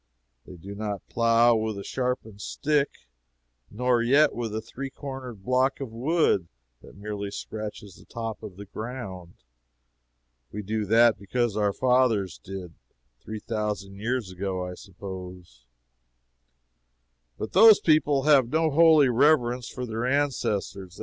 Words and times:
They 0.47 0.55
do 0.57 0.73
not 0.73 1.05
plow 1.09 1.55
with 1.55 1.77
a 1.77 1.83
sharpened 1.83 2.41
stick, 2.41 2.89
nor 3.69 4.01
yet 4.01 4.33
with 4.33 4.55
a 4.55 4.59
three 4.59 4.89
cornered 4.89 5.43
block 5.43 5.79
of 5.79 5.91
wood 5.91 6.47
that 6.81 6.97
merely 6.97 7.29
scratches 7.29 7.93
the 7.97 8.05
top 8.05 8.41
of 8.41 8.55
the 8.55 8.65
ground. 8.65 9.35
We 10.51 10.63
do 10.63 10.85
that 10.85 11.19
because 11.19 11.55
our 11.55 11.71
fathers 11.71 12.39
did, 12.43 12.73
three 13.19 13.41
thousand 13.41 13.97
years 13.97 14.31
ago, 14.31 14.65
I 14.65 14.73
suppose. 14.73 15.65
But 17.37 17.51
those 17.53 17.79
people 17.79 18.23
have 18.23 18.49
no 18.49 18.71
holy 18.71 19.07
reverence 19.09 19.69
for 19.69 19.85
their 19.85 20.07
ancestors. 20.07 20.99